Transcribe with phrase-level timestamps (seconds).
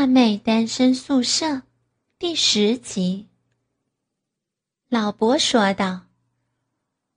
[0.00, 1.60] 辣妹单身宿舍
[2.18, 3.28] 第十集。
[4.88, 6.06] 老伯说道：“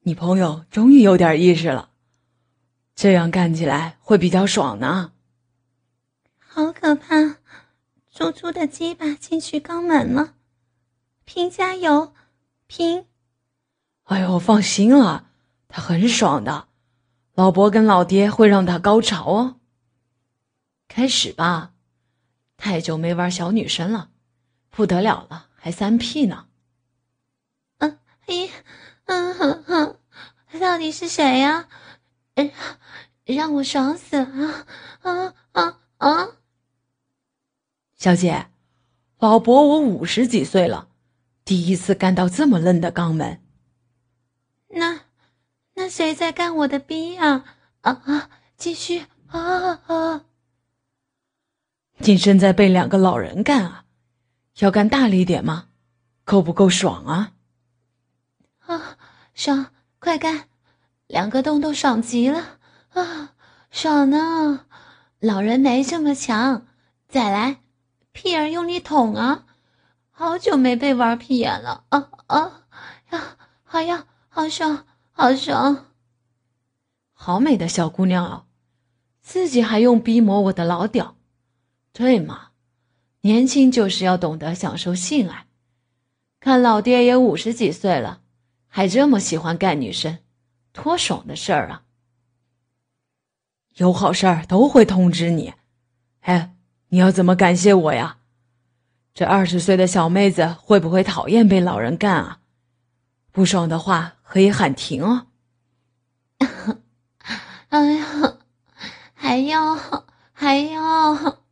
[0.04, 1.92] 你朋友终于有点意识了，
[2.94, 5.14] 这样干起来会比较爽呢。”
[6.38, 7.38] 好可怕！
[8.12, 10.34] 猪猪的鸡巴进去肛门了，
[11.24, 12.14] 平加油，
[12.68, 13.06] 平！
[14.04, 15.30] 哎呦，放心了，
[15.70, 16.68] 他很爽的，
[17.34, 19.56] 老伯跟老爹会让他高潮哦。
[20.90, 21.70] 开始吧。
[22.58, 24.10] 太久没玩小女生了，
[24.70, 26.48] 不得了了，还三 P 呢。
[27.80, 28.50] 嗯，咦，
[29.06, 29.98] 嗯哼哼，
[30.60, 31.68] 到底是谁呀？
[32.36, 32.50] 让
[33.26, 34.66] 让我爽死了！
[35.02, 36.28] 啊啊啊！
[37.96, 38.48] 小姐，
[39.20, 40.90] 老伯我五十几岁了，
[41.46, 43.42] 第一次干到这么嫩的肛门。
[44.70, 45.02] 那
[45.76, 47.44] 那谁在干我的逼啊？
[47.82, 48.30] 啊啊！
[48.58, 50.26] 继续啊啊！
[52.06, 53.86] 你正在被两个老人干啊，
[54.60, 55.68] 要干大力点吗？
[56.26, 57.32] 够不够爽啊？
[58.66, 58.98] 啊，
[59.34, 59.68] 爽，
[60.00, 60.50] 快干！
[61.08, 62.58] 两个洞都爽极了
[62.94, 63.34] 啊，
[63.72, 64.66] 爽呢！
[65.20, 66.66] 老人没这么强，
[67.08, 67.62] 再来，
[68.12, 69.46] 屁眼用力捅啊！
[70.12, 72.66] 好久没被玩屁眼了啊啊
[73.12, 73.38] 呀！
[73.64, 75.86] 好呀，好爽，好爽！
[77.14, 78.46] 好美的小姑娘啊，
[79.22, 81.16] 自己还用逼磨我的老屌。
[81.94, 82.50] 对嘛，
[83.22, 85.46] 年轻就是要懂得享受性爱。
[86.40, 88.22] 看老爹也五十几岁了，
[88.68, 90.18] 还这么喜欢干女生，
[90.72, 91.84] 多爽的事儿啊！
[93.76, 95.54] 有好事儿都会通知你。
[96.22, 96.56] 哎，
[96.90, 98.18] 你要怎么感谢我呀？
[99.14, 102.40] 这二十岁的小妹子会不会讨厌被老人干啊？
[103.32, 105.28] 不爽的话可以喊停哦。
[107.70, 108.38] 哎呀，
[109.14, 109.78] 还要
[110.34, 111.43] 还要。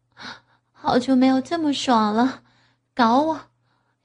[0.84, 2.42] 好久没有这么爽了，
[2.96, 3.42] 搞我，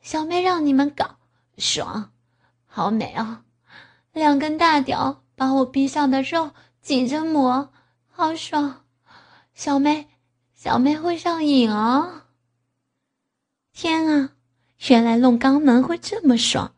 [0.03, 1.17] 小妹让你们搞，
[1.57, 2.11] 爽，
[2.67, 3.45] 好美啊！
[4.13, 6.51] 两根大屌把我逼上的肉
[6.83, 7.73] 挤着磨，
[8.11, 8.83] 好爽！
[9.55, 10.07] 小妹，
[10.55, 12.27] 小妹会上瘾啊！
[13.73, 14.33] 天啊，
[14.89, 16.75] 原来弄肛门会这么爽，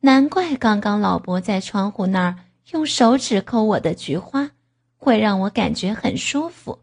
[0.00, 2.36] 难怪刚刚老伯在窗户那儿
[2.70, 4.52] 用手指抠我的菊花，
[4.96, 6.78] 会让我感觉很舒服。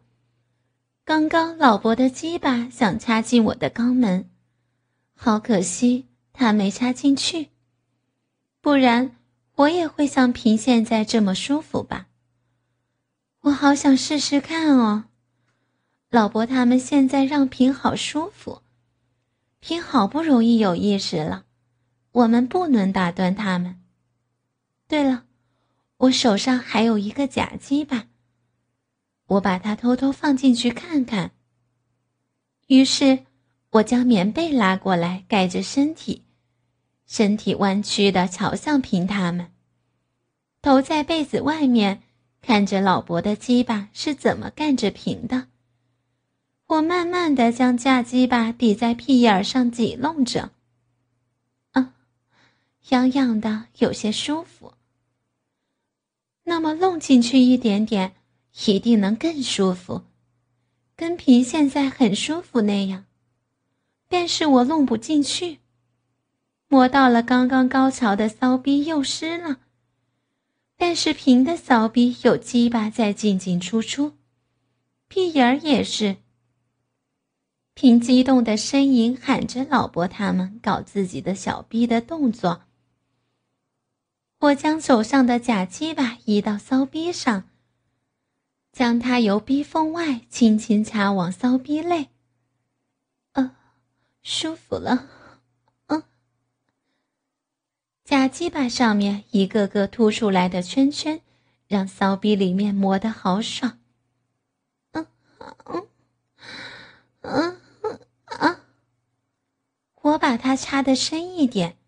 [1.06, 4.28] 刚刚老伯的鸡巴想插进我的肛门，
[5.14, 7.50] 好可惜他没插进去，
[8.60, 9.14] 不然
[9.54, 12.08] 我也会像平现在这么舒服吧。
[13.42, 15.04] 我好想试试看哦。
[16.10, 18.62] 老伯他们现在让平好舒服，
[19.60, 21.44] 平好不容易有意识了，
[22.10, 23.80] 我们不能打断他们。
[24.88, 25.26] 对了，
[25.98, 28.08] 我手上还有一个假鸡巴。
[29.26, 31.32] 我把它偷偷放进去看看。
[32.68, 33.24] 于是，
[33.70, 36.24] 我将棉被拉过来盖着身体，
[37.06, 39.52] 身体弯曲的朝向平他们，
[40.62, 42.02] 头在被子外面
[42.40, 45.48] 看着老伯的鸡巴是怎么干着平的。
[46.66, 50.50] 我慢慢的将架鸡巴抵在屁眼上挤弄着，
[51.72, 51.94] 啊，
[52.88, 54.74] 痒痒的，有些舒服。
[56.44, 58.14] 那么弄进去一点点。
[58.64, 60.04] 一定能更舒服，
[60.96, 63.04] 跟皮现在很舒服那样，
[64.08, 65.58] 但是我弄不进去。
[66.68, 69.58] 摸到了刚刚高潮的骚逼又湿了，
[70.76, 74.14] 但是平的骚逼有鸡巴在进进出出，
[75.06, 76.16] 屁眼儿也是。
[77.74, 82.62] 平激动的声音喊着老伯他们搞自己的小逼的动作。
[84.40, 87.50] 我将手上的假鸡巴移到骚逼上。
[88.76, 92.10] 将它由逼缝外轻轻插往骚逼内，
[93.32, 93.56] 呃，
[94.22, 95.08] 舒服了，
[95.86, 96.02] 嗯。
[98.04, 101.22] 假鸡巴上面一个个凸出来的圈圈，
[101.66, 103.78] 让骚逼里面磨得好爽，
[104.92, 105.06] 嗯
[105.64, 105.88] 嗯
[107.22, 108.60] 嗯嗯啊！
[110.02, 111.78] 我把它插的深一点，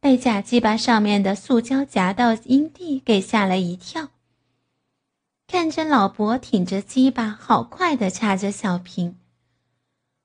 [0.00, 4.08] 被假鸡巴上面的塑胶夹到阴蒂给吓了一跳。
[5.48, 9.16] 看着老伯挺着鸡巴，好快的插着小瓶，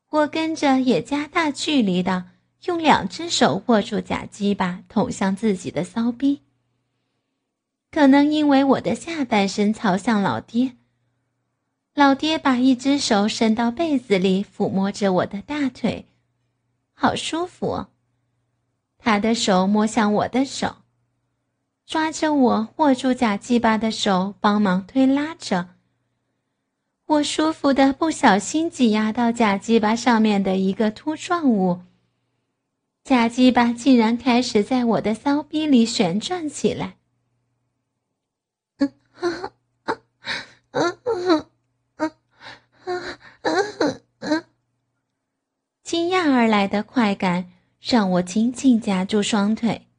[0.10, 2.26] 我跟着也加大距离的，
[2.66, 6.42] 用两只手握住假鸡巴，捅向自己的骚逼。
[7.92, 10.76] 可能因为我的下半身朝向老爹，
[11.94, 16.08] 老爹把一只手伸到被子里，抚摸着我的大腿，
[16.94, 17.86] 好舒服。
[18.98, 20.78] 他的手摸向我的手。
[21.92, 25.72] 抓着我握住假鸡巴的手，帮忙推拉着。
[27.06, 31.82] 我舒服的不小心挤压到假鸡巴上面的一个凸状物，
[33.04, 36.96] 假鸡巴竟然开始在我的骚逼里旋转起来。
[38.78, 39.52] 嗯，嗯
[40.72, 41.46] 嗯
[41.98, 42.12] 嗯
[42.86, 44.46] 嗯嗯嗯，
[45.84, 47.52] 惊讶而来的快感
[47.82, 49.90] 让我紧紧夹住双腿。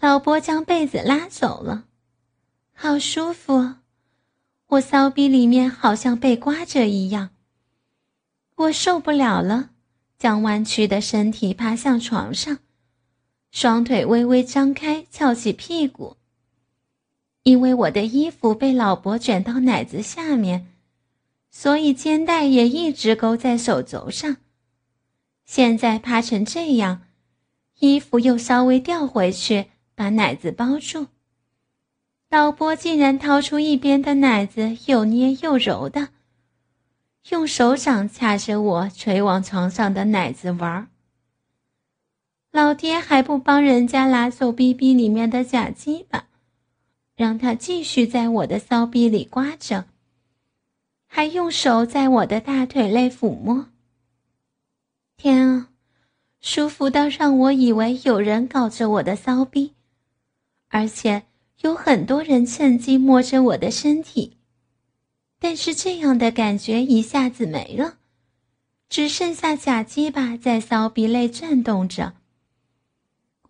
[0.00, 1.84] 老伯将被子拉走了，
[2.72, 3.76] 好舒服，
[4.66, 7.30] 我骚逼里面好像被刮着一样。
[8.56, 9.70] 我受不了了，
[10.18, 12.58] 将弯曲的身体趴向床上，
[13.50, 16.16] 双腿微微张开，翘起屁股。
[17.44, 20.72] 因为我的衣服被老伯卷到奶子下面，
[21.50, 24.36] 所以肩带也一直勾在手肘上。
[25.44, 27.02] 现在趴成这样，
[27.80, 29.66] 衣服又稍微掉回去。
[29.94, 31.06] 把奶子包住，
[32.28, 36.08] 老伯竟然掏出一边的奶子，又捏又揉的，
[37.30, 40.88] 用手掌掐着我垂往床上的奶子玩儿。
[42.50, 46.26] 老爹还不帮人家拿走逼逼里面的假鸡巴，
[47.16, 49.86] 让他继续在我的骚逼里刮着，
[51.06, 53.68] 还用手在我的大腿内抚摸。
[55.16, 55.68] 天啊，
[56.40, 59.72] 舒服到让我以为有人搞着我的骚逼。
[60.74, 61.22] 而且
[61.60, 64.38] 有很多人趁机摸着我的身体，
[65.38, 67.98] 但是这样的感觉一下子没了，
[68.88, 72.14] 只剩下假鸡巴在骚逼内转动着。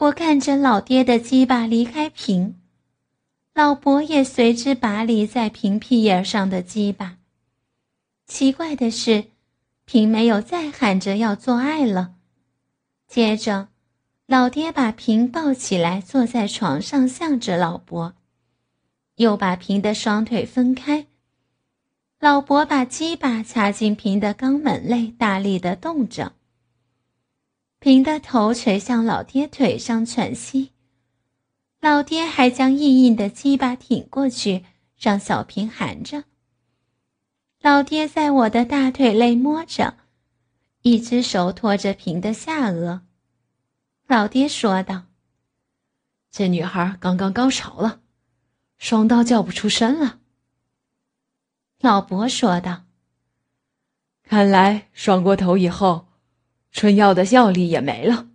[0.00, 2.60] 我看着老爹的鸡巴离开瓶，
[3.54, 7.16] 老伯也随之拔离在瓶屁眼上的鸡巴。
[8.26, 9.28] 奇怪的是，
[9.86, 12.16] 瓶没有再喊着要做爱了，
[13.08, 13.68] 接着。
[14.26, 18.14] 老爹把平抱起来，坐在床上，向着老伯，
[19.16, 21.06] 又把平的双腿分开。
[22.20, 26.32] 老伯把鸡巴插进平的肛门内，大力的动着。
[27.78, 30.70] 平的头垂向老爹腿上喘息，
[31.82, 34.64] 老爹还将硬硬的鸡巴挺过去，
[34.98, 36.24] 让小平含着。
[37.60, 39.98] 老爹在我的大腿内摸着，
[40.80, 43.00] 一只手托着平的下颚。
[44.14, 45.06] 老爹说道
[46.30, 48.00] ：“这女孩刚刚高潮了，
[48.78, 50.20] 爽到叫不出声了。”
[51.82, 52.84] 老伯说道
[54.22, 56.06] ：“看来爽过头以后，
[56.70, 58.28] 春药的药力也没了。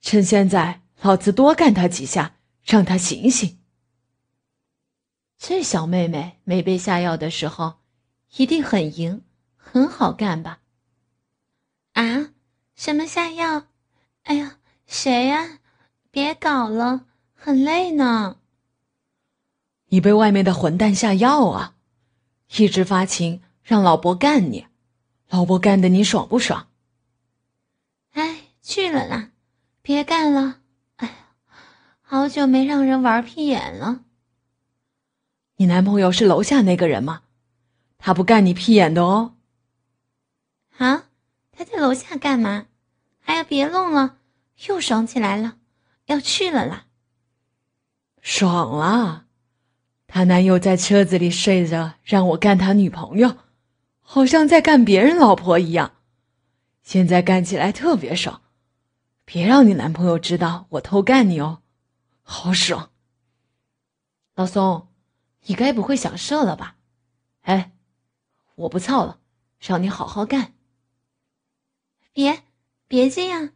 [0.00, 3.60] 趁现在，老子多干她几下，让她醒醒。
[5.36, 7.80] 这小妹妹没被下药的时候，
[8.38, 9.22] 一定很赢，
[9.54, 10.62] 很好干吧？”
[11.92, 12.32] 啊？
[12.74, 13.66] 什么下药？
[14.22, 14.60] 哎呀！
[14.86, 15.58] 谁呀？
[16.10, 18.36] 别搞了，很累呢。
[19.86, 21.74] 你被外面的混蛋下药啊！
[22.56, 24.66] 一直发情，让老伯干你，
[25.28, 26.68] 老伯干的你爽不爽？
[28.12, 29.30] 哎，去了啦，
[29.82, 30.60] 别干了。
[30.96, 31.14] 哎呀，
[32.02, 34.04] 好久没让人玩屁眼了。
[35.56, 37.22] 你男朋友是楼下那个人吗？
[37.98, 39.34] 他不干你屁眼的哦。
[40.76, 41.06] 啊？
[41.50, 42.66] 他在楼下干嘛？
[43.24, 44.18] 哎呀，别弄了。
[44.66, 45.58] 又爽起来了，
[46.06, 46.86] 要去了啦！
[48.20, 49.26] 爽了，
[50.06, 53.36] 她男友在车子里睡着，让我干他女朋友，
[54.00, 55.96] 好像在干别人老婆一样。
[56.82, 58.42] 现在干起来特别爽，
[59.24, 61.62] 别让你男朋友知道我偷干你哦，
[62.22, 62.90] 好爽！
[64.34, 64.88] 老宋，
[65.46, 66.76] 你该不会想射了吧？
[67.42, 67.72] 哎，
[68.54, 69.20] 我不操了，
[69.58, 70.54] 让你好好干。
[72.12, 72.44] 别，
[72.86, 73.50] 别这样。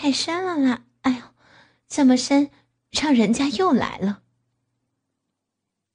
[0.00, 0.84] 太深了啦！
[1.02, 1.22] 哎呦，
[1.88, 2.52] 这么深，
[2.92, 4.22] 让人家又来了。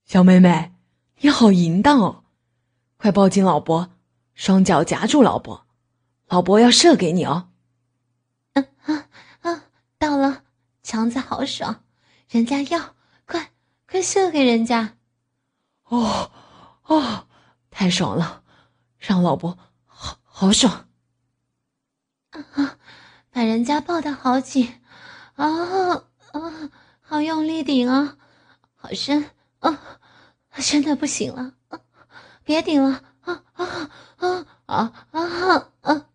[0.04, 0.74] 小妹妹，
[1.20, 2.26] 你好淫荡哦！
[2.98, 3.94] 快抱紧老伯，
[4.34, 5.66] 双脚夹住老伯，
[6.28, 7.52] 老伯要射给你哦。
[8.52, 9.08] 嗯啊
[9.40, 9.64] 啊！
[9.98, 10.44] 到了，
[10.84, 11.86] 强子好爽，
[12.28, 12.96] 人家要，
[13.26, 13.54] 快
[13.88, 14.98] 快射给人家！
[15.86, 16.30] 哦
[16.84, 17.30] 哦，
[17.72, 18.44] 太爽了，
[19.00, 20.90] 让老伯好好爽。
[22.32, 22.78] 啊！
[23.34, 24.76] 把人家抱得好紧，
[25.34, 26.72] 啊啊，
[27.02, 28.16] 好用力顶啊，
[28.76, 29.26] 好深
[29.60, 30.00] 啊，
[30.58, 31.80] 真的不行了，啊
[32.44, 36.06] 别顶了，啊啊啊啊啊啊！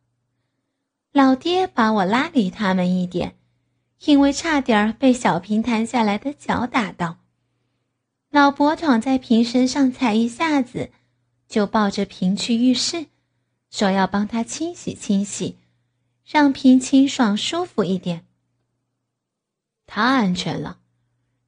[1.10, 3.37] 老爹把我拉离他们一点，
[4.04, 7.18] 因为差点被小平弹下来的脚打到。
[8.30, 10.92] 老伯躺在平身上踩一下子，
[11.48, 13.06] 就抱着平去浴室，
[13.70, 15.56] 说要帮他清洗清洗。
[16.30, 18.26] 让平清爽舒服一点。
[19.87, 20.80] 他安全了，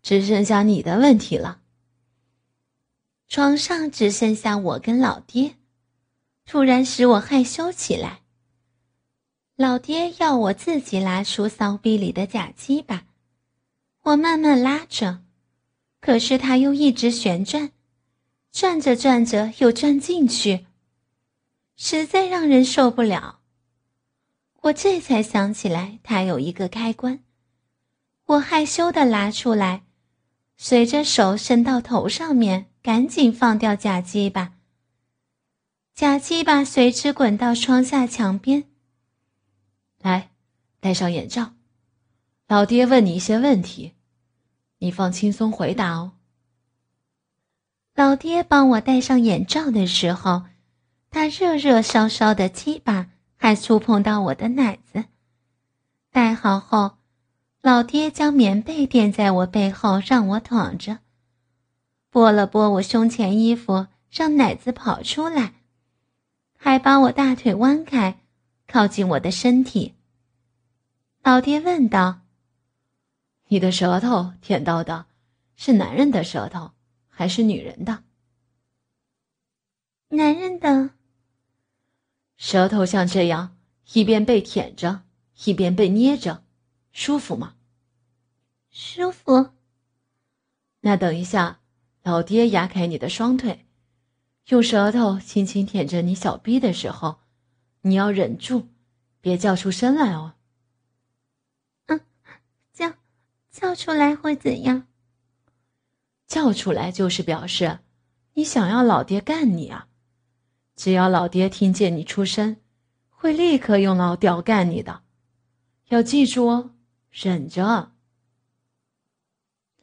[0.00, 1.60] 只剩下你的问题了。
[3.28, 5.56] 床上只剩下我跟老爹，
[6.46, 8.22] 突然使我害羞起来。
[9.54, 13.04] 老爹要我自己拉出骚逼里的假鸡巴，
[14.04, 15.22] 我慢慢拉着，
[16.00, 17.70] 可是他又一直旋转，
[18.50, 20.64] 转着转着又转进去，
[21.76, 23.39] 实在让人受不了。
[24.62, 27.20] 我这才想起来，它有一个开关，
[28.26, 29.82] 我害羞的拿出来，
[30.58, 34.52] 随着手伸到头上面，赶紧放掉假鸡巴，
[35.94, 38.64] 假鸡巴随之滚到窗下墙边。
[39.98, 40.30] 来，
[40.78, 41.54] 戴上眼罩。
[42.46, 43.94] 老爹问你一些问题，
[44.78, 46.12] 你放轻松回答哦。
[47.94, 50.44] 老爹帮我戴上眼罩的时候，
[51.10, 53.10] 他热热烧烧的鸡巴
[53.42, 55.06] 还触碰到我的奶子。
[56.10, 56.98] 戴好后，
[57.62, 60.98] 老爹将棉被垫在我背后，让我躺着，
[62.10, 65.54] 拨了拨我胸前衣服，让奶子跑出来，
[66.58, 68.18] 还把我大腿弯开。
[68.66, 69.94] 靠近我的身体。
[71.22, 72.20] 老爹问道
[73.48, 75.06] ：“你的舌头舔到的，
[75.56, 76.72] 是男人的舌头
[77.08, 78.04] 还是女人的
[80.10, 80.90] ？”“男人的。”
[82.40, 83.54] 舌头像这样，
[83.92, 85.02] 一边被舔着，
[85.44, 86.42] 一边被捏着，
[86.90, 87.54] 舒服吗？
[88.70, 89.50] 舒服。
[90.80, 91.60] 那等一下，
[92.02, 93.66] 老爹压开你的双腿，
[94.46, 97.20] 用舌头轻轻舔着你小臂的时候。
[97.82, 98.68] 你要忍住，
[99.20, 100.32] 别叫出声来哦。
[101.88, 102.00] 嗯，
[102.72, 102.94] 叫
[103.50, 104.86] 叫出来会怎样？
[106.26, 107.80] 叫出来就是表示
[108.32, 109.88] 你想要老爹干你啊！
[110.80, 112.56] 只要老爹听见你出声，
[113.10, 115.02] 会立刻用老屌干你的。
[115.88, 116.70] 要记住哦，
[117.10, 117.92] 忍着。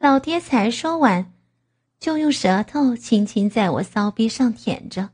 [0.00, 1.32] 老爹才说完，
[2.00, 5.10] 就用舌头轻轻在我骚逼上舔着，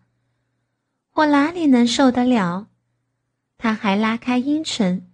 [1.16, 2.68] 我哪里能受得了？
[3.58, 5.12] 他还拉开阴唇，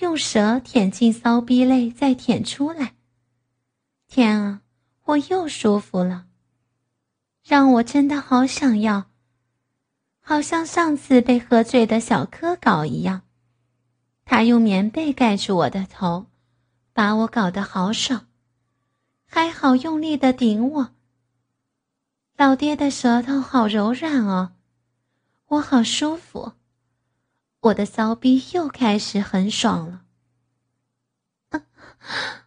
[0.00, 2.96] 用舌舔进骚逼内，再舔出来。
[4.06, 4.60] 天啊，
[5.04, 6.26] 我又舒服了，
[7.42, 9.06] 让我真的好想要，
[10.22, 13.22] 好像上次被喝醉的小柯搞一样。
[14.24, 16.26] 他用棉被盖住我的头，
[16.94, 18.26] 把我搞得好爽，
[19.26, 20.94] 还好用力的顶我。
[22.36, 24.52] 老爹的舌头好柔软哦，
[25.48, 26.52] 我好舒服。
[27.60, 30.04] 我的骚逼又开始很爽了，
[31.50, 31.62] 啊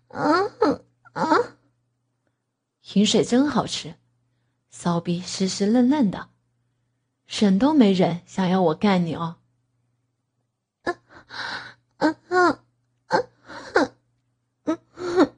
[0.08, 0.82] 啊
[1.13, 1.38] 啊！
[2.94, 3.96] 饮水真好吃，
[4.70, 6.29] 骚逼湿湿嫩嫩的，
[7.27, 9.38] 忍都没忍，想要我干你哦！
[10.84, 12.60] 嗯嗯
[13.08, 13.29] 嗯
[14.65, 15.34] 嗯！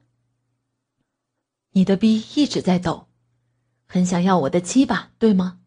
[1.72, 3.08] 你的逼一直在抖，
[3.86, 5.60] 很想要我的鸡巴，对吗？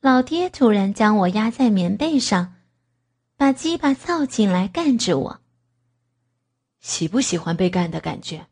[0.00, 2.54] 老爹突然将我压在棉被上，
[3.36, 5.40] 把鸡巴凑进来干着我。
[6.80, 8.46] 喜不喜欢被干的感觉？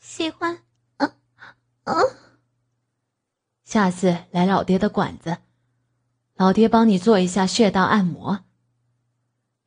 [0.00, 0.62] 喜欢。
[0.96, 1.14] 啊
[1.84, 1.94] 啊！
[3.74, 5.38] 下次来老爹的馆子，
[6.36, 8.44] 老爹帮你做一下穴道按摩。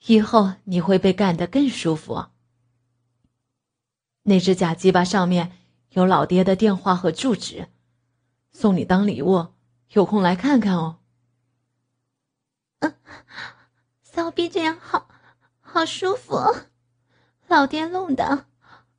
[0.05, 2.27] 以后你会被干得更舒服。
[4.23, 5.51] 那只假鸡巴上面
[5.89, 7.67] 有老爹的电话和住址，
[8.53, 9.47] 送你当礼物。
[9.91, 10.99] 有空来看看哦。
[12.79, 12.95] 嗯，
[14.03, 15.09] 骚逼这样好，
[15.59, 16.39] 好舒服。
[17.47, 18.45] 老爹弄的，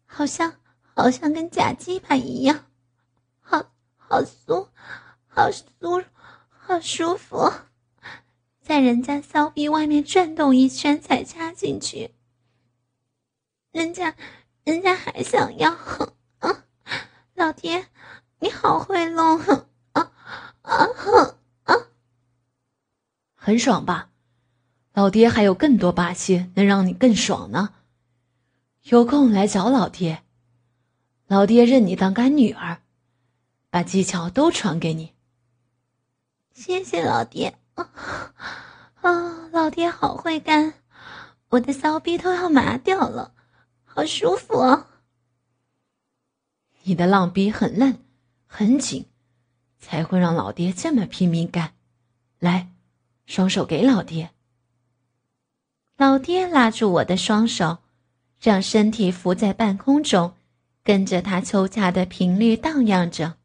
[0.05, 0.57] 好像
[0.95, 2.67] 好像跟假鸡巴一样，
[4.11, 4.67] 好酥，
[5.27, 6.03] 好酥，
[6.49, 7.53] 好舒服。
[8.63, 12.15] 在人家骚逼外面转动一圈才插进去，
[13.71, 14.15] 人家，
[14.65, 15.73] 人家还想要。
[16.39, 16.65] 啊，
[17.35, 17.89] 老爹，
[18.39, 19.39] 你好会弄。
[19.93, 20.11] 啊
[20.63, 21.75] 啊！
[23.35, 24.09] 很爽吧？
[24.95, 27.75] 老爹还有更多把戏能让你更爽呢。
[28.85, 30.23] 有空来找老爹，
[31.27, 32.81] 老爹认你当干女儿，
[33.71, 35.15] 把技巧都传给你。
[36.53, 39.49] 谢谢老爹啊！
[39.53, 40.75] 老爹好会干，
[41.51, 43.35] 我的骚逼都要麻掉了，
[43.85, 44.87] 好舒服啊！
[46.83, 48.03] 你的浪逼很嫩，
[48.47, 49.07] 很紧。
[49.81, 51.73] 才会让老爹这么拼命干，
[52.41, 52.73] 来，
[53.27, 54.33] 双手给老爹。
[55.97, 57.79] 老爹拉住我的双手，
[58.41, 60.35] 让身体浮在半空中，
[60.83, 63.38] 跟着他抽插的频率荡漾着。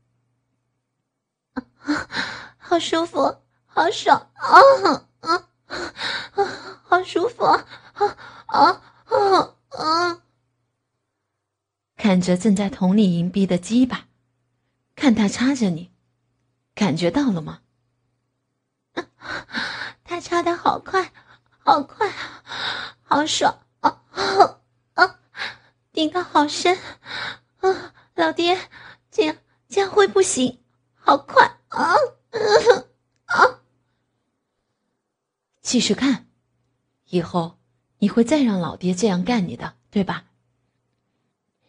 [1.83, 2.07] 啊，
[2.57, 5.47] 好舒服，好爽啊啊啊！
[6.83, 10.21] 好舒服啊啊啊啊！
[11.97, 14.05] 看着正在捅你银币的鸡巴，
[14.95, 15.91] 看他插着你。
[16.75, 17.61] 感觉到了吗？
[20.03, 21.11] 他插的好快，
[21.59, 22.11] 好快，
[23.03, 24.59] 好爽啊啊
[24.95, 25.19] 啊！
[25.91, 26.77] 顶的好深
[27.61, 27.93] 啊！
[28.15, 28.69] 老爹，
[29.09, 29.35] 这样
[29.67, 30.59] 这样会不行，
[30.95, 31.95] 好快啊
[33.25, 33.59] 啊！
[35.61, 36.27] 继续看，
[37.05, 37.57] 以后
[37.97, 40.25] 你会再让老爹这样干你的，对吧？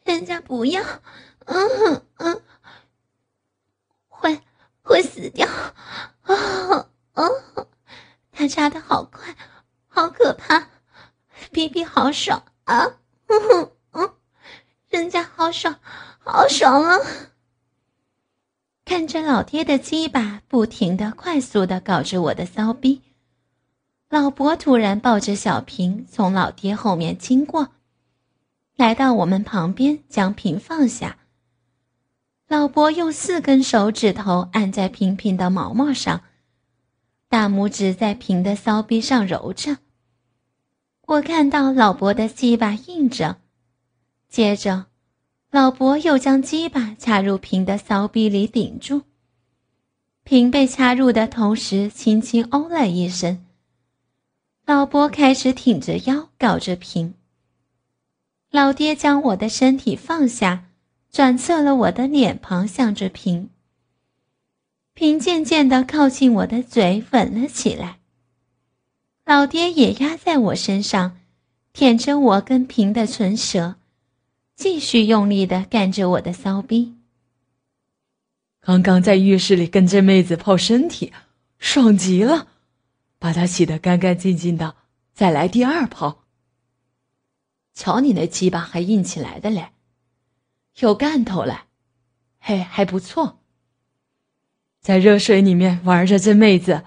[0.04, 0.82] 人家不要，
[1.46, 2.42] 嗯哼嗯，
[4.08, 4.42] 会
[4.82, 5.48] 会死掉
[6.22, 7.28] 啊啊！
[8.30, 9.34] 他插的好快，
[9.88, 10.68] 好可怕，
[11.50, 12.98] 比比好爽啊！
[13.28, 14.14] 嗯哼嗯，
[14.88, 15.80] 人家好爽，
[16.18, 16.98] 好爽啊！
[18.84, 23.00] 看着老爹的鸡巴不停的、快速的搞着我的骚逼，
[24.10, 27.70] 老伯突然抱着小瓶从老爹后面经过。
[28.76, 31.16] 来到我们旁边，将瓶放下。
[32.46, 36.22] 老伯用四根手指头按在瓶瓶的毛毛上，
[37.28, 39.78] 大拇指在瓶的骚逼上揉着。
[41.06, 43.38] 我看到老伯的鸡巴硬着，
[44.28, 44.86] 接着，
[45.54, 49.02] 老伯又将鸡巴插入瓶的骚逼里顶住。
[50.24, 53.46] 瓶被插入的同时，轻轻哦了一声。
[54.66, 57.14] 老伯开始挺着腰搞着瓶。
[58.50, 60.64] 老爹将我的身体放下，
[61.12, 63.48] 转侧了我的脸庞，向着平。
[64.92, 67.98] 平渐渐地靠近我的嘴，吻了起来。
[69.24, 71.16] 老爹也压在我身上，
[71.72, 73.76] 舔着我跟平的唇舌，
[74.56, 76.94] 继续用力的干着我的骚逼。
[78.60, 81.12] 刚刚在浴室里跟这妹子泡身体，
[81.58, 82.46] 爽极了，
[83.18, 84.76] 把她洗得干干净净的，
[85.12, 86.24] 再来第二泡。
[87.74, 89.72] 瞧你那鸡巴还硬起来的嘞，
[90.78, 91.66] 有干头了，
[92.38, 93.40] 嘿，还不错。
[94.80, 96.84] 在热水里面玩着这妹子，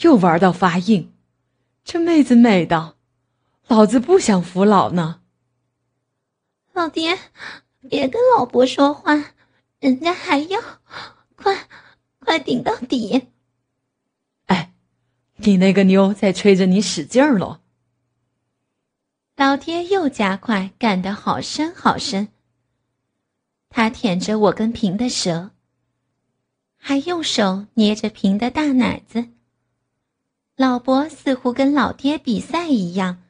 [0.00, 1.12] 又玩到发硬，
[1.84, 2.96] 这妹子美的，
[3.68, 5.20] 老子不想服老呢。
[6.74, 7.16] 老爹，
[7.88, 9.32] 别跟老伯说话，
[9.78, 10.60] 人家还要，
[11.36, 11.68] 快，
[12.18, 13.28] 快顶到底。
[14.46, 14.72] 哎，
[15.36, 17.60] 你那个妞在催着你使劲儿喽。
[19.36, 22.28] 老爹又加快，干得好深好深。
[23.68, 25.52] 他舔着我跟平的舌，
[26.76, 29.28] 还用手捏着平的大奶子。
[30.56, 33.22] 老伯似乎跟老爹比赛一样，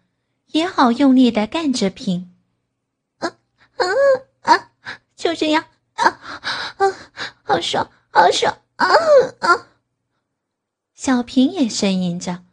[0.52, 2.33] 也好用力的干着平。
[3.76, 3.84] 啊
[4.42, 4.70] 啊啊！
[5.14, 6.04] 就这样啊
[6.78, 6.84] 啊！
[7.42, 8.86] 好爽，好爽啊
[9.40, 9.66] 啊！
[10.94, 12.44] 小平也呻吟着，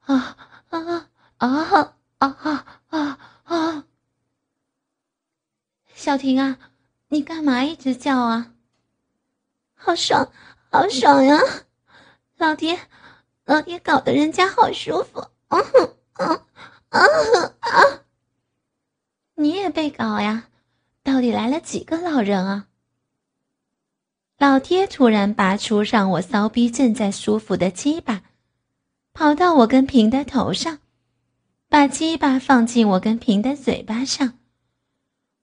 [0.00, 0.36] 啊
[0.70, 1.08] 啊啊
[1.38, 2.66] 啊啊！
[2.88, 3.84] 啊啊！
[5.94, 6.58] 小婷啊，
[7.08, 8.52] 你干嘛一直叫啊？
[9.74, 10.32] 好爽，
[10.70, 11.38] 好爽呀！
[12.36, 12.88] 老爹，
[13.44, 15.28] 老爹搞得人家好舒服。
[15.48, 15.64] 嗯
[16.18, 16.44] 嗯
[16.90, 18.02] 嗯啊！
[19.34, 20.48] 你也被搞呀？
[21.02, 22.68] 到底来了几个老人啊？
[24.38, 28.22] 老爹突然拔出让我骚逼正在舒服的鸡巴，
[29.12, 30.78] 跑到我跟平的头上。
[31.68, 34.38] 把鸡巴放进我跟平的嘴巴上，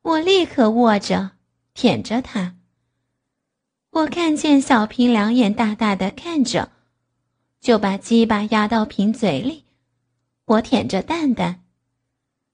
[0.04, 1.32] 我立刻握着
[1.74, 2.56] 舔着它。
[3.90, 6.72] 我看见小平两眼大大的看着，
[7.60, 9.66] 就把鸡巴压到平嘴里。
[10.46, 11.64] 我舔着蛋蛋，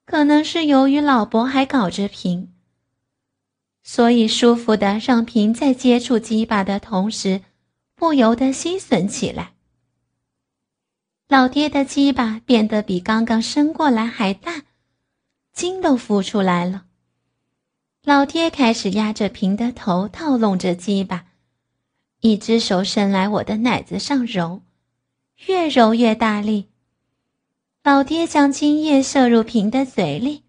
[0.06, 2.54] 可能是由于老伯还搞着平，
[3.88, 7.42] 所以舒服的让平在接触鸡巴的同时，
[7.94, 9.54] 不由得心酸起来。
[11.28, 14.64] 老爹的鸡巴变得比刚刚伸过来还大，
[15.54, 16.86] 筋都浮出来了。
[18.04, 21.28] 老爹开始压着平的头，套弄着鸡巴，
[22.22, 24.64] 一只手伸来我的奶子上揉，
[25.46, 26.70] 越揉越大力。
[27.84, 30.45] 老爹将精液射入平的嘴里，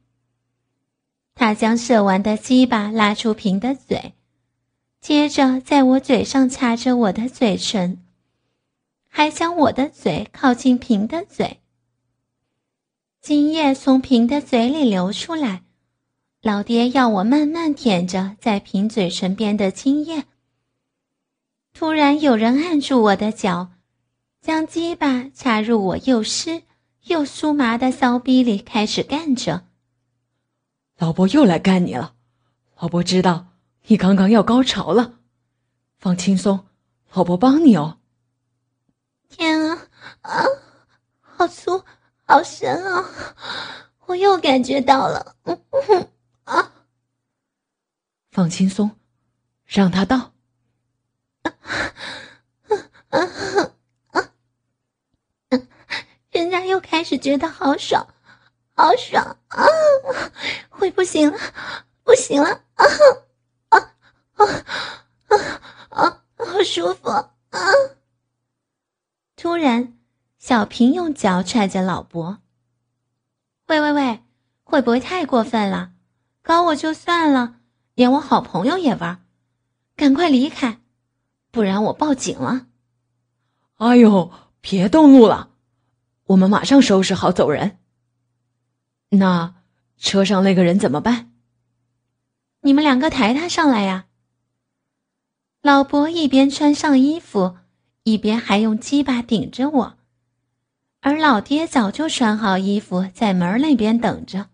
[1.36, 4.14] 他将射完的鸡巴拉出平的嘴，
[5.02, 8.02] 接着在我嘴上擦着我的嘴唇。
[9.06, 11.60] 还将我的嘴靠近平的嘴，
[13.20, 15.62] 精液从平的嘴里流出来。
[16.40, 20.24] 老爹要我慢慢舔着在平嘴唇边的精液。
[21.74, 23.72] 突然有人按住我的脚，
[24.40, 26.62] 将鸡巴插入我又湿
[27.04, 29.65] 又酥麻的骚逼里，开始干着。
[30.98, 32.14] 老伯又来干你了，
[32.78, 33.48] 老伯知道
[33.82, 35.18] 你刚刚要高潮了，
[35.98, 36.66] 放轻松，
[37.12, 37.98] 老伯帮你哦。
[39.28, 39.88] 天啊
[40.22, 40.44] 啊！
[41.20, 41.84] 好粗，
[42.24, 43.04] 好深啊！
[44.06, 46.08] 我又感觉到了，嗯嗯
[46.44, 46.72] 啊！
[48.30, 48.92] 放轻松，
[49.66, 50.32] 让他到。
[51.42, 51.52] 啊
[53.10, 53.20] 啊
[54.12, 54.32] 啊！
[56.50, 58.06] 然又开始觉得好爽，
[58.76, 59.64] 好爽啊！
[60.68, 61.38] 会不行了，
[62.04, 62.84] 不行了啊
[63.70, 63.78] 啊
[64.36, 64.46] 啊
[65.26, 66.22] 啊啊！
[66.36, 67.30] 好舒服啊！
[69.34, 69.96] 突然，
[70.38, 72.40] 小平用脚踹着老伯
[73.68, 74.22] ：“喂喂喂，
[74.62, 75.92] 会不会太过分了？
[76.42, 77.56] 搞我就算了，
[77.94, 79.24] 连我好朋友也玩，
[79.96, 80.80] 赶快离开，
[81.50, 82.66] 不然我报警了！”
[83.78, 85.52] 哎呦，别动怒了，
[86.26, 87.78] 我们马上收拾好走人。
[89.16, 89.54] 那
[89.98, 91.32] 车上那个人怎么办？
[92.60, 94.06] 你们两个抬他上来呀！
[95.62, 97.58] 老伯一边穿上衣服，
[98.02, 99.98] 一边还用鸡巴顶着我，
[101.00, 104.48] 而老爹早就穿好衣服，在门那边等着。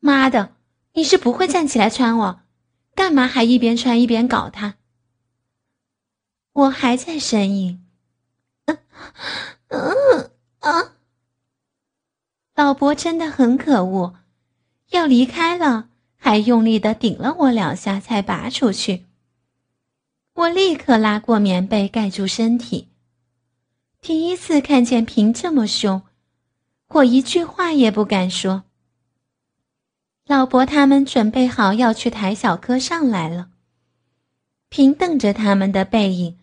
[0.00, 0.56] 妈的，
[0.94, 2.40] 你是不会站起来穿我，
[2.94, 4.74] 干嘛还一边穿一边搞他？
[6.52, 7.86] 我还在呻吟，
[8.66, 8.78] 嗯
[9.68, 10.97] 嗯啊！
[12.58, 14.16] 老伯真的很可恶，
[14.90, 19.06] 要离开了，还用力的顶了我两下才拔出去。
[20.34, 22.88] 我立刻拉过棉被盖住身体。
[24.00, 26.02] 第一次看见平这么凶，
[26.88, 28.64] 我一句话也不敢说。
[30.26, 33.50] 老伯他们准备好要去抬小柯上来了，
[34.68, 36.36] 平瞪着他们的背影。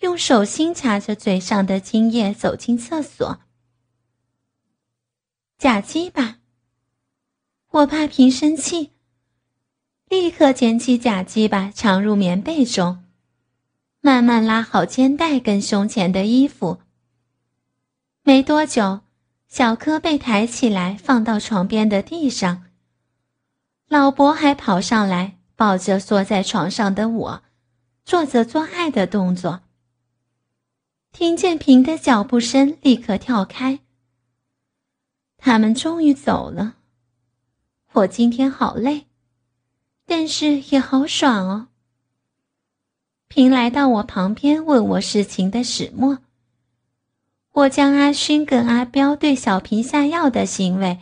[0.00, 3.38] 用手心掐着嘴上的精液，走进厕所。
[5.58, 6.36] 假鸡巴！
[7.70, 8.92] 我怕平生气，
[10.08, 13.02] 立刻捡起假鸡巴，藏入棉被中，
[14.00, 16.78] 慢慢拉好肩带跟胸前的衣服。
[18.22, 19.00] 没多久，
[19.48, 22.66] 小柯被抬起来，放到床边的地上。
[23.88, 27.42] 老伯还跑上来，抱着缩在床上的我，
[28.04, 29.62] 做着做爱的动作。
[31.10, 33.80] 听见平的脚步声，立刻跳开。
[35.38, 36.74] 他们终于走了。
[37.92, 39.06] 我今天好累，
[40.04, 41.68] 但是也好爽哦。
[43.28, 46.18] 平来到我旁边，问我事情的始末。
[47.52, 50.98] 我将阿勋跟阿彪对小平下药的行为，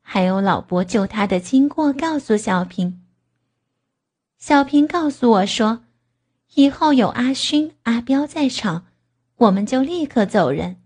[0.00, 3.02] 还有老伯救他的经过，告诉小平。
[4.38, 5.84] 小平告诉我说，
[6.54, 8.86] 以后有阿勋、阿彪在场。
[9.36, 10.82] 我们就立刻走人。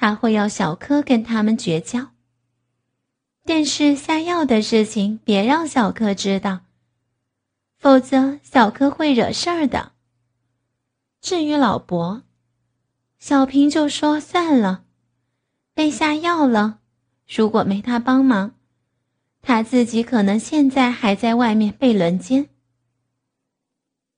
[0.00, 2.12] 他会要小柯跟他们绝交，
[3.44, 6.60] 但是下药的事情别让小柯知道，
[7.76, 9.90] 否则小柯会惹事儿的。
[11.20, 12.22] 至于老伯，
[13.18, 14.84] 小平就说算了，
[15.74, 16.78] 被下药了，
[17.26, 18.54] 如果没他帮忙，
[19.42, 22.48] 他自己可能现在还在外面被轮奸。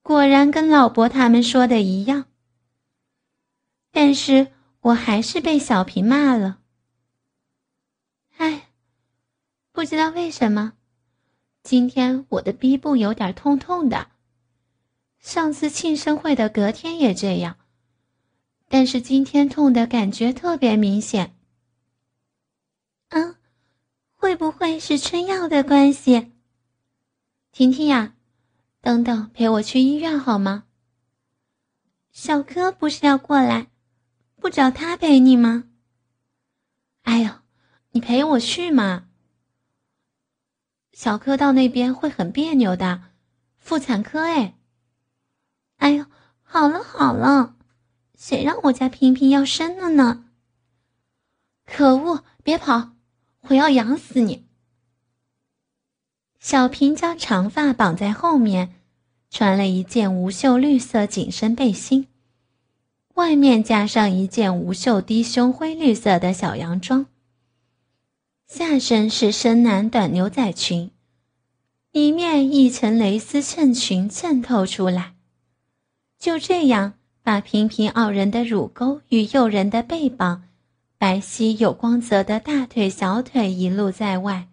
[0.03, 2.25] 果然跟老伯他们说的一样。
[3.91, 6.59] 但是我还是被小平骂了。
[8.37, 8.69] 哎，
[9.71, 10.73] 不知道为什么，
[11.61, 14.09] 今天我的逼部有点痛痛的。
[15.19, 17.57] 上次庆生会的隔天也这样，
[18.67, 21.35] 但是今天痛的感觉特别明显。
[23.09, 23.35] 嗯，
[24.15, 26.31] 会不会是春药的关系？
[27.51, 28.15] 婷婷呀，
[28.81, 30.63] 等等，陪我去医院好吗？
[32.11, 33.70] 小柯不是要过来？
[34.41, 35.65] 不找他陪你吗？
[37.03, 37.29] 哎呦，
[37.91, 39.05] 你陪我去嘛！
[40.93, 43.03] 小柯到那边会很别扭的，
[43.59, 44.57] 妇产科哎。
[45.77, 46.07] 哎呦，
[46.41, 47.55] 好了好了，
[48.17, 50.25] 谁让我家平平要生了呢？
[51.67, 52.93] 可恶，别跑，
[53.41, 54.47] 我要养死你！
[56.39, 58.81] 小平将长发绑在后面，
[59.29, 62.07] 穿了一件无袖绿色紧身背心。
[63.21, 67.05] 外面加上一件无袖低胸灰绿色的小洋装，
[68.47, 70.89] 下身是深蓝短牛仔裙，
[71.91, 75.13] 里面一层蕾丝衬裙衬透出来，
[76.17, 80.45] 就这样把平平傲人的乳沟与诱人的背膀、
[80.97, 84.47] 白皙有光泽的大腿小腿一露在外。